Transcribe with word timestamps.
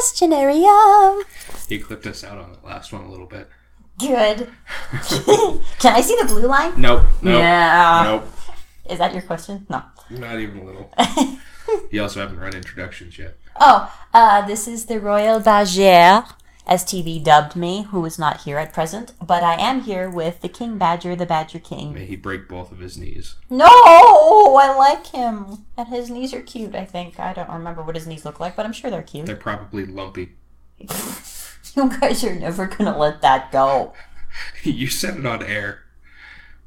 questionarium. 0.00 1.22
He 1.68 1.78
clipped 1.78 2.06
us 2.06 2.24
out 2.24 2.38
on 2.38 2.52
the 2.52 2.66
last 2.66 2.92
one 2.92 3.02
a 3.04 3.10
little 3.10 3.26
bit. 3.26 3.48
Good. 3.98 4.48
Can 5.78 5.94
I 5.94 6.00
see 6.00 6.16
the 6.16 6.24
blue 6.26 6.46
line? 6.46 6.80
Nope. 6.80 7.02
Nope. 7.22 7.38
Yeah. 7.38 8.02
Nope. 8.04 8.28
Is 8.88 8.98
that 8.98 9.12
your 9.12 9.22
question? 9.22 9.66
No. 9.68 9.82
Not 10.10 10.40
even 10.40 10.58
a 10.58 10.64
little. 10.64 10.92
you 11.90 12.02
also 12.02 12.20
haven't 12.20 12.40
run 12.40 12.54
introductions 12.54 13.18
yet. 13.18 13.36
Oh, 13.60 13.92
uh, 14.14 14.46
this 14.46 14.66
is 14.66 14.86
the 14.86 14.98
Royal 14.98 15.38
Badger, 15.38 16.24
as 16.66 16.84
TV 16.84 17.22
dubbed 17.22 17.56
me, 17.56 17.82
who 17.84 18.04
is 18.04 18.18
not 18.18 18.42
here 18.42 18.58
at 18.58 18.72
present, 18.72 19.12
but 19.24 19.42
I 19.42 19.54
am 19.54 19.82
here 19.82 20.08
with 20.08 20.40
the 20.40 20.48
King 20.48 20.78
Badger, 20.78 21.16
the 21.16 21.26
Badger 21.26 21.58
King. 21.58 21.94
May 21.94 22.06
he 22.06 22.16
break 22.16 22.48
both 22.48 22.70
of 22.70 22.78
his 22.78 22.96
knees. 22.96 23.36
No, 23.48 23.66
I 23.66 24.74
like 24.76 25.08
him. 25.08 25.66
And 25.76 25.88
his 25.88 26.10
knees 26.10 26.32
are 26.34 26.42
cute, 26.42 26.74
I 26.74 26.84
think. 26.84 27.18
I 27.18 27.32
don't 27.32 27.50
remember 27.50 27.82
what 27.82 27.96
his 27.96 28.06
knees 28.06 28.24
look 28.24 28.38
like, 28.40 28.56
but 28.56 28.66
I'm 28.66 28.72
sure 28.72 28.90
they're 28.90 29.02
cute. 29.02 29.26
They're 29.26 29.36
probably 29.36 29.86
lumpy. 29.86 30.30
You 31.76 31.88
guys 32.00 32.24
are 32.24 32.34
never 32.34 32.66
gonna 32.66 32.98
let 32.98 33.22
that 33.22 33.52
go. 33.52 33.92
you 34.64 34.88
said 34.88 35.18
it 35.18 35.26
on 35.26 35.40
air. 35.42 35.82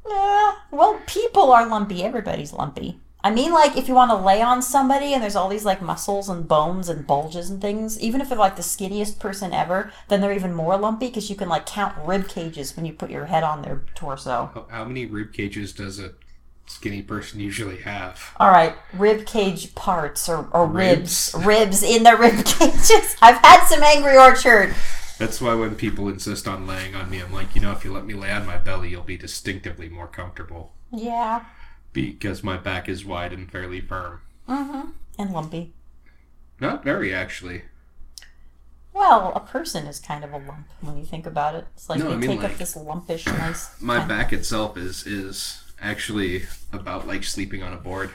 Yeah, 0.08 0.54
well, 0.70 0.98
people 1.06 1.52
are 1.52 1.66
lumpy. 1.66 2.02
Everybody's 2.02 2.52
lumpy. 2.54 3.00
I 3.24 3.30
mean, 3.30 3.52
like, 3.52 3.74
if 3.74 3.88
you 3.88 3.94
want 3.94 4.10
to 4.10 4.16
lay 4.16 4.42
on 4.42 4.60
somebody 4.60 5.14
and 5.14 5.22
there's 5.22 5.34
all 5.34 5.48
these, 5.48 5.64
like, 5.64 5.80
muscles 5.80 6.28
and 6.28 6.46
bones 6.46 6.90
and 6.90 7.06
bulges 7.06 7.48
and 7.48 7.58
things, 7.58 7.98
even 7.98 8.20
if 8.20 8.28
they're, 8.28 8.36
like, 8.36 8.56
the 8.56 8.62
skinniest 8.62 9.18
person 9.18 9.54
ever, 9.54 9.90
then 10.08 10.20
they're 10.20 10.34
even 10.34 10.52
more 10.52 10.76
lumpy 10.76 11.06
because 11.06 11.30
you 11.30 11.34
can, 11.34 11.48
like, 11.48 11.64
count 11.64 11.96
rib 12.04 12.28
cages 12.28 12.76
when 12.76 12.84
you 12.84 12.92
put 12.92 13.10
your 13.10 13.24
head 13.24 13.42
on 13.42 13.62
their 13.62 13.82
torso. 13.94 14.50
How, 14.52 14.66
how 14.68 14.84
many 14.84 15.06
rib 15.06 15.32
cages 15.32 15.72
does 15.72 15.98
a 15.98 16.12
skinny 16.66 17.00
person 17.00 17.40
usually 17.40 17.78
have? 17.78 18.34
All 18.38 18.50
right, 18.50 18.74
rib 18.92 19.24
cage 19.24 19.74
parts 19.74 20.28
or, 20.28 20.46
or 20.52 20.66
Ribs. 20.66 21.32
ribs. 21.34 21.46
Ribs 21.46 21.82
in 21.82 22.02
their 22.02 22.18
rib 22.18 22.44
cages. 22.44 23.16
I've 23.22 23.38
had 23.38 23.64
some 23.64 23.82
Angry 23.82 24.18
Orchard. 24.18 24.74
That's 25.18 25.40
why 25.40 25.54
when 25.54 25.76
people 25.76 26.08
insist 26.08 26.46
on 26.46 26.66
laying 26.66 26.94
on 26.94 27.08
me, 27.08 27.20
I'm 27.22 27.32
like, 27.32 27.54
you 27.54 27.62
know, 27.62 27.72
if 27.72 27.86
you 27.86 27.92
let 27.92 28.04
me 28.04 28.12
lay 28.12 28.32
on 28.32 28.44
my 28.44 28.58
belly, 28.58 28.90
you'll 28.90 29.02
be 29.02 29.16
distinctively 29.16 29.88
more 29.88 30.08
comfortable. 30.08 30.72
Yeah. 30.92 31.44
Because 31.94 32.42
my 32.44 32.56
back 32.58 32.88
is 32.88 33.04
wide 33.06 33.32
and 33.32 33.50
fairly 33.50 33.80
firm. 33.80 34.20
Mm-hmm. 34.48 34.90
And 35.18 35.30
lumpy. 35.32 35.72
Not 36.60 36.84
very, 36.84 37.14
actually. 37.14 37.62
Well, 38.92 39.32
a 39.34 39.40
person 39.40 39.86
is 39.86 39.98
kind 39.98 40.22
of 40.24 40.32
a 40.32 40.38
lump 40.38 40.68
when 40.80 40.96
you 40.98 41.04
think 41.04 41.24
about 41.26 41.54
it. 41.54 41.66
It's 41.74 41.88
like 41.88 41.98
No, 42.00 42.08
they 42.08 42.12
I 42.14 42.16
mean, 42.16 42.30
take 42.30 42.42
like- 42.42 42.52
up 42.52 42.58
this 42.58 42.76
lumpish, 42.76 43.26
nice. 43.26 43.70
My 43.80 43.98
kind- 43.98 44.08
back 44.08 44.32
itself 44.32 44.76
is 44.76 45.06
is 45.06 45.62
actually 45.80 46.44
about 46.72 47.06
like 47.06 47.24
sleeping 47.24 47.62
on 47.62 47.72
a 47.72 47.76
board. 47.76 48.10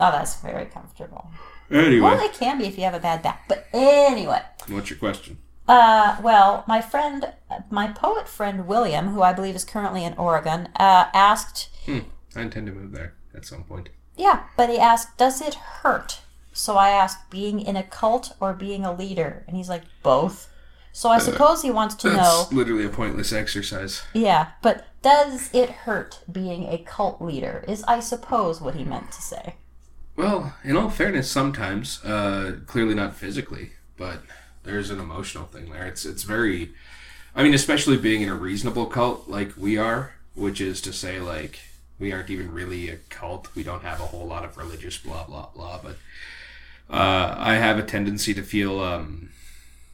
Oh, 0.00 0.10
that's 0.10 0.36
very 0.40 0.64
comfortable. 0.66 1.30
Anyway, 1.70 2.00
Well, 2.00 2.18
it 2.24 2.32
can 2.32 2.58
be 2.58 2.64
if 2.66 2.76
you 2.78 2.84
have 2.84 2.94
a 2.94 2.98
bad 3.00 3.22
back. 3.22 3.44
But 3.48 3.66
anyway, 3.72 4.40
what's 4.68 4.90
your 4.90 4.98
question? 4.98 5.38
uh, 5.68 6.16
well, 6.22 6.64
my 6.66 6.80
friend, 6.80 7.32
my 7.70 7.86
poet 7.88 8.26
friend 8.26 8.66
William, 8.66 9.08
who 9.08 9.22
I 9.22 9.32
believe 9.32 9.54
is 9.54 9.64
currently 9.64 10.02
in 10.04 10.14
Oregon, 10.14 10.68
uh, 10.76 11.06
asked, 11.14 11.68
Hmm, 11.86 12.00
I 12.36 12.42
intend 12.42 12.66
to 12.66 12.72
move 12.72 12.92
there 12.92 13.14
at 13.34 13.44
some 13.46 13.64
point. 13.64 13.88
yeah, 14.16 14.44
but 14.56 14.70
he 14.70 14.78
asked, 14.78 15.16
does 15.18 15.40
it 15.40 15.54
hurt? 15.54 16.20
So 16.52 16.76
I 16.76 16.90
asked, 16.90 17.30
being 17.30 17.60
in 17.60 17.76
a 17.76 17.82
cult 17.82 18.32
or 18.40 18.52
being 18.52 18.84
a 18.84 18.92
leader? 18.94 19.44
And 19.46 19.56
he's 19.56 19.68
like, 19.68 19.82
both. 20.02 20.48
So 20.92 21.08
I 21.08 21.18
suppose 21.18 21.62
he 21.62 21.70
wants 21.70 21.94
to 21.96 22.08
know, 22.08 22.14
That's 22.16 22.52
literally 22.52 22.84
a 22.84 22.88
pointless 22.90 23.32
exercise. 23.32 24.02
yeah, 24.12 24.48
but 24.60 24.86
does 25.02 25.48
it 25.54 25.70
hurt 25.70 26.20
being 26.30 26.64
a 26.68 26.78
cult 26.78 27.22
leader? 27.22 27.64
Is 27.68 27.84
I 27.84 28.00
suppose 28.00 28.60
what 28.60 28.74
he 28.74 28.82
meant 28.84 29.12
to 29.12 29.22
say. 29.22 29.54
Well, 30.16 30.54
in 30.64 30.76
all 30.76 30.90
fairness, 30.90 31.30
sometimes, 31.30 32.04
uh, 32.04 32.56
clearly 32.66 32.94
not 32.94 33.14
physically, 33.14 33.70
but 33.96 34.22
there's 34.64 34.90
an 34.90 34.98
emotional 34.98 35.44
thing 35.46 35.70
there. 35.70 35.86
It's 35.86 36.04
it's 36.04 36.24
very, 36.24 36.72
I 37.34 37.44
mean, 37.44 37.54
especially 37.54 37.96
being 37.96 38.20
in 38.22 38.28
a 38.28 38.34
reasonable 38.34 38.86
cult 38.86 39.28
like 39.28 39.52
we 39.56 39.78
are, 39.78 40.14
which 40.34 40.60
is 40.60 40.80
to 40.82 40.92
say, 40.92 41.20
like 41.20 41.60
we 42.00 42.12
aren't 42.12 42.30
even 42.30 42.50
really 42.52 42.88
a 42.88 42.96
cult. 43.08 43.54
We 43.54 43.62
don't 43.62 43.82
have 43.82 44.00
a 44.00 44.06
whole 44.06 44.26
lot 44.26 44.44
of 44.44 44.56
religious 44.56 44.98
blah 44.98 45.24
blah 45.24 45.48
blah. 45.54 45.80
But 45.82 45.96
uh, 46.92 47.34
I 47.38 47.54
have 47.54 47.78
a 47.78 47.84
tendency 47.84 48.34
to 48.34 48.42
feel, 48.42 48.80
um, 48.80 49.30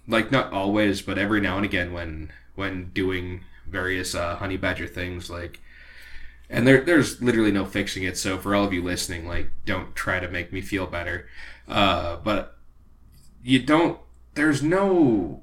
like 0.08 0.32
not 0.32 0.52
always, 0.52 1.02
but 1.02 1.18
every 1.18 1.42
now 1.42 1.56
and 1.56 1.64
again 1.64 1.92
when 1.92 2.32
when 2.54 2.90
doing 2.94 3.42
various 3.66 4.14
uh, 4.14 4.36
honey 4.36 4.56
badger 4.56 4.86
things, 4.86 5.28
like 5.28 5.60
and 6.48 6.66
there, 6.66 6.80
there's 6.80 7.20
literally 7.20 7.50
no 7.50 7.64
fixing 7.64 8.04
it. 8.04 8.16
So 8.16 8.38
for 8.38 8.54
all 8.54 8.64
of 8.64 8.72
you 8.72 8.82
listening, 8.82 9.26
like, 9.26 9.50
don't 9.64 9.94
try 9.94 10.20
to 10.20 10.28
make 10.28 10.52
me 10.52 10.60
feel 10.60 10.86
better. 10.86 11.28
Uh, 11.66 12.16
but 12.16 12.56
you 13.42 13.60
don't. 13.60 13.98
There's 14.34 14.62
no 14.62 15.42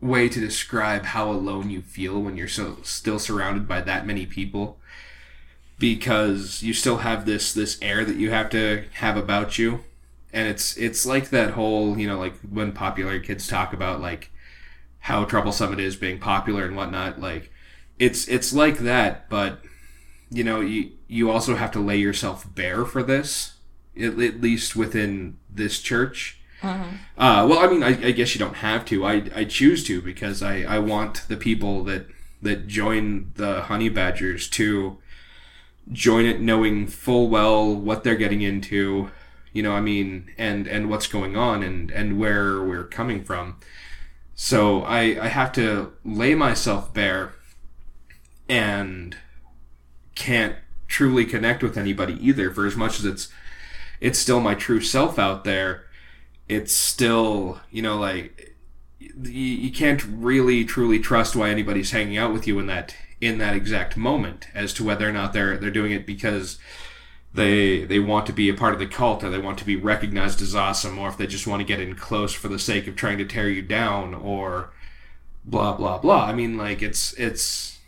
way 0.00 0.28
to 0.28 0.40
describe 0.40 1.06
how 1.06 1.30
alone 1.30 1.70
you 1.70 1.80
feel 1.80 2.20
when 2.20 2.36
you're 2.36 2.48
so 2.48 2.78
still 2.82 3.18
surrounded 3.18 3.66
by 3.66 3.80
that 3.80 4.06
many 4.06 4.26
people, 4.26 4.78
because 5.82 6.62
you 6.62 6.72
still 6.72 6.98
have 6.98 7.26
this 7.26 7.52
this 7.52 7.76
air 7.82 8.04
that 8.04 8.14
you 8.14 8.30
have 8.30 8.48
to 8.48 8.84
have 8.94 9.16
about 9.16 9.58
you, 9.58 9.80
and 10.32 10.46
it's 10.46 10.76
it's 10.76 11.04
like 11.04 11.30
that 11.30 11.50
whole 11.50 11.98
you 11.98 12.06
know 12.06 12.16
like 12.16 12.34
when 12.48 12.70
popular 12.70 13.18
kids 13.18 13.48
talk 13.48 13.72
about 13.72 14.00
like 14.00 14.30
how 15.00 15.24
troublesome 15.24 15.72
it 15.72 15.80
is 15.80 15.96
being 15.96 16.20
popular 16.20 16.64
and 16.64 16.76
whatnot. 16.76 17.20
Like 17.20 17.50
it's 17.98 18.28
it's 18.28 18.52
like 18.52 18.78
that, 18.78 19.28
but 19.28 19.58
you 20.30 20.44
know 20.44 20.60
you 20.60 20.92
you 21.08 21.32
also 21.32 21.56
have 21.56 21.72
to 21.72 21.80
lay 21.80 21.96
yourself 21.96 22.46
bare 22.54 22.84
for 22.84 23.02
this 23.02 23.54
at, 24.00 24.20
at 24.20 24.40
least 24.40 24.76
within 24.76 25.36
this 25.50 25.80
church. 25.80 26.38
Uh, 27.18 27.44
well 27.50 27.58
i 27.58 27.66
mean 27.66 27.82
I, 27.82 27.88
I 27.88 28.12
guess 28.12 28.36
you 28.36 28.38
don't 28.38 28.58
have 28.58 28.84
to. 28.84 29.04
I, 29.04 29.24
I 29.34 29.44
choose 29.46 29.82
to 29.88 30.00
because 30.00 30.44
I, 30.44 30.62
I 30.62 30.78
want 30.78 31.26
the 31.26 31.36
people 31.36 31.82
that 31.84 32.06
that 32.40 32.68
join 32.68 33.32
the 33.34 33.62
honey 33.62 33.88
badgers 33.88 34.48
to 34.50 34.98
join 35.90 36.24
it 36.24 36.40
knowing 36.40 36.86
full 36.86 37.28
well 37.28 37.74
what 37.74 38.04
they're 38.04 38.14
getting 38.14 38.42
into 38.42 39.10
you 39.52 39.62
know 39.62 39.72
i 39.72 39.80
mean 39.80 40.30
and 40.38 40.66
and 40.66 40.88
what's 40.88 41.06
going 41.06 41.36
on 41.36 41.62
and 41.62 41.90
and 41.90 42.18
where 42.18 42.62
we're 42.62 42.84
coming 42.84 43.22
from. 43.22 43.58
So 44.34 44.82
i 44.82 45.00
i 45.20 45.28
have 45.28 45.52
to 45.52 45.92
lay 46.04 46.34
myself 46.34 46.92
bare 46.94 47.34
and 48.48 49.16
can't 50.14 50.56
truly 50.88 51.24
connect 51.24 51.62
with 51.62 51.78
anybody 51.78 52.18
either. 52.20 52.50
For 52.50 52.66
as 52.66 52.76
much 52.76 52.98
as 52.98 53.04
it's 53.04 53.28
it's 54.00 54.18
still 54.18 54.40
my 54.40 54.54
true 54.54 54.80
self 54.80 55.18
out 55.18 55.44
there 55.44 55.86
it's 56.48 56.72
still 56.72 57.60
you 57.70 57.82
know 57.82 57.96
like 57.96 58.56
you, 59.00 59.30
you 59.30 59.72
can't 59.72 60.04
really 60.04 60.64
truly 60.64 60.98
trust 60.98 61.34
why 61.34 61.50
anybody's 61.50 61.90
hanging 61.90 62.16
out 62.16 62.32
with 62.32 62.46
you 62.46 62.58
in 62.58 62.66
that 62.66 62.94
in 63.22 63.38
that 63.38 63.54
exact 63.54 63.96
moment 63.96 64.48
as 64.52 64.74
to 64.74 64.82
whether 64.82 65.08
or 65.08 65.12
not 65.12 65.32
they're 65.32 65.56
they're 65.56 65.70
doing 65.70 65.92
it 65.92 66.04
because 66.04 66.58
they 67.32 67.84
they 67.84 68.00
want 68.00 68.26
to 68.26 68.32
be 68.32 68.48
a 68.48 68.54
part 68.54 68.74
of 68.74 68.80
the 68.80 68.86
cult 68.86 69.22
or 69.22 69.30
they 69.30 69.38
want 69.38 69.56
to 69.56 69.64
be 69.64 69.76
recognized 69.76 70.42
as 70.42 70.56
awesome 70.56 70.98
or 70.98 71.08
if 71.08 71.16
they 71.16 71.26
just 71.26 71.46
want 71.46 71.60
to 71.60 71.64
get 71.64 71.80
in 71.80 71.94
close 71.94 72.34
for 72.34 72.48
the 72.48 72.58
sake 72.58 72.88
of 72.88 72.96
trying 72.96 73.16
to 73.16 73.24
tear 73.24 73.48
you 73.48 73.62
down 73.62 74.12
or 74.12 74.70
blah 75.44 75.72
blah 75.72 75.98
blah. 75.98 76.26
I 76.26 76.34
mean 76.34 76.58
like 76.58 76.82
it's 76.82 77.12
it's 77.14 77.78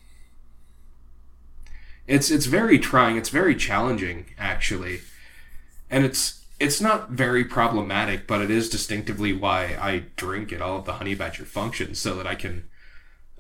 it's 2.07 2.31
it's 2.31 2.47
very 2.47 2.79
trying. 2.79 3.17
It's 3.17 3.29
very 3.29 3.57
challenging 3.57 4.27
actually. 4.39 5.01
And 5.91 6.05
it's 6.05 6.45
it's 6.61 6.81
not 6.81 7.11
very 7.11 7.45
problematic 7.45 8.29
but 8.29 8.41
it 8.41 8.51
is 8.51 8.69
distinctively 8.69 9.33
why 9.33 9.77
i 9.81 10.05
drink 10.15 10.53
at 10.53 10.63
all 10.63 10.79
of 10.79 10.85
the 10.85 10.95
honey 10.95 11.15
badger 11.15 11.45
functions 11.45 11.99
so 11.99 12.15
that 12.15 12.29
i 12.29 12.35
can 12.37 12.63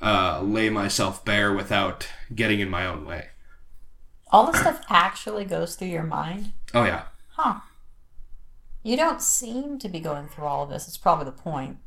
uh, 0.02 0.40
lay 0.42 0.68
myself 0.70 1.24
bare 1.24 1.52
without 1.52 2.08
getting 2.34 2.60
in 2.60 2.68
my 2.68 2.86
own 2.86 3.04
way 3.06 3.28
All 4.30 4.46
this 4.50 4.60
stuff 4.60 4.82
actually 4.88 5.44
goes 5.44 5.76
through 5.76 5.88
your 5.88 6.02
mind? 6.04 6.52
oh 6.74 6.84
yeah 6.84 7.04
Huh. 7.36 7.60
You 8.84 8.96
don't 8.96 9.20
seem 9.22 9.78
to 9.80 9.88
be 9.88 9.98
going 9.98 10.28
through 10.28 10.44
all 10.44 10.62
of 10.64 10.68
this. 10.70 10.86
It's 10.86 10.96
probably 10.98 11.24
the 11.24 11.32
point. 11.32 11.78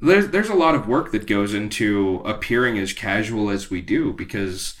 there's 0.00 0.28
there's 0.28 0.48
a 0.48 0.54
lot 0.54 0.74
of 0.74 0.88
work 0.88 1.12
that 1.12 1.26
goes 1.26 1.54
into 1.54 2.22
appearing 2.24 2.78
as 2.78 2.92
casual 2.92 3.50
as 3.50 3.70
we 3.70 3.80
do 3.80 4.12
because 4.12 4.74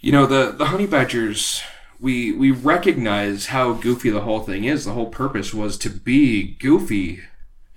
you 0.00 0.12
know 0.12 0.26
the 0.26 0.52
the 0.52 0.66
honey 0.66 0.86
badgers 0.86 1.62
we 2.00 2.32
we 2.32 2.50
recognize 2.50 3.46
how 3.46 3.72
goofy 3.72 4.10
the 4.10 4.22
whole 4.22 4.40
thing 4.40 4.64
is 4.64 4.84
the 4.84 4.92
whole 4.92 5.06
purpose 5.10 5.54
was 5.54 5.78
to 5.78 5.90
be 5.90 6.54
goofy 6.56 7.20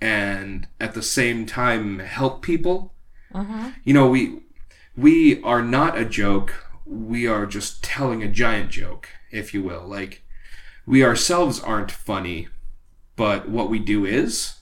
and 0.00 0.68
at 0.80 0.94
the 0.94 1.02
same 1.02 1.46
time 1.46 1.98
help 2.00 2.42
people 2.42 2.92
you 3.84 3.94
know 3.94 4.08
we 4.08 4.40
we 4.96 5.42
are 5.42 5.62
not 5.62 5.98
a 5.98 6.04
joke. 6.04 6.54
We 6.84 7.26
are 7.26 7.46
just 7.46 7.82
telling 7.82 8.22
a 8.22 8.28
giant 8.28 8.70
joke 8.70 9.08
if 9.30 9.52
you 9.52 9.62
will. 9.62 9.86
Like 9.86 10.22
we 10.86 11.04
ourselves 11.04 11.60
aren't 11.60 11.90
funny 11.90 12.48
but 13.16 13.48
what 13.48 13.70
we 13.70 13.78
do 13.78 14.04
is 14.04 14.56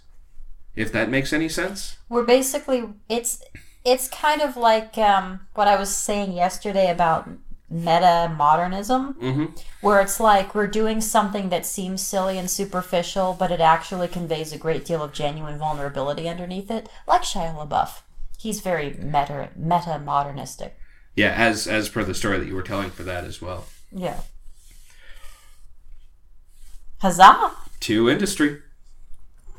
if 0.76 0.90
that 0.92 1.10
makes 1.10 1.32
any 1.32 1.48
sense. 1.48 1.98
We're 2.08 2.24
basically 2.24 2.84
it's 3.08 3.42
it's 3.84 4.08
kind 4.08 4.40
of 4.40 4.56
like 4.56 4.96
um, 4.96 5.40
what 5.54 5.68
I 5.68 5.76
was 5.76 5.94
saying 5.94 6.32
yesterday 6.32 6.90
about 6.90 7.28
meta 7.68 8.32
modernism, 8.36 9.14
hmm 9.14 9.44
where 9.80 10.00
it's 10.00 10.18
like 10.18 10.54
we're 10.54 10.66
doing 10.66 11.00
something 11.00 11.50
that 11.50 11.66
seems 11.66 12.00
silly 12.00 12.38
and 12.38 12.50
superficial, 12.50 13.36
but 13.38 13.50
it 13.50 13.60
actually 13.60 14.08
conveys 14.08 14.52
a 14.52 14.58
great 14.58 14.84
deal 14.84 15.02
of 15.02 15.12
genuine 15.12 15.58
vulnerability 15.58 16.26
underneath 16.26 16.70
it, 16.70 16.88
like 17.06 17.22
Shia 17.22 17.54
LaBeouf. 17.54 18.00
He's 18.44 18.60
very 18.60 18.90
meta 18.90 19.48
meta 19.56 19.98
modernistic. 20.04 20.76
Yeah, 21.16 21.32
as 21.32 21.66
as 21.66 21.88
per 21.88 22.04
the 22.04 22.12
story 22.12 22.38
that 22.38 22.46
you 22.46 22.54
were 22.54 22.62
telling 22.62 22.90
for 22.90 23.02
that 23.02 23.24
as 23.24 23.40
well. 23.40 23.64
Yeah. 23.90 24.20
Huzzah! 26.98 27.52
To 27.80 28.10
industry. 28.10 28.60